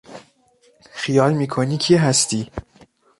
خیال 0.93 1.33
میکنی 1.33 1.77
کی 1.77 1.95
هستی! 1.95 2.51